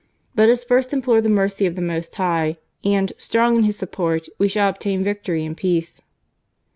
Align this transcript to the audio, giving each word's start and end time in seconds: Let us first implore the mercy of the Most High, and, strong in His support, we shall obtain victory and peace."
Let 0.35 0.49
us 0.49 0.63
first 0.63 0.93
implore 0.93 1.21
the 1.21 1.29
mercy 1.29 1.67
of 1.67 1.75
the 1.75 1.81
Most 1.83 2.15
High, 2.15 2.57
and, 2.83 3.13
strong 3.19 3.57
in 3.57 3.63
His 3.65 3.77
support, 3.77 4.25
we 4.39 4.47
shall 4.47 4.67
obtain 4.67 5.03
victory 5.03 5.45
and 5.45 5.55
peace." 5.55 6.01